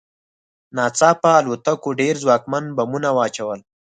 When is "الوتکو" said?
1.39-1.89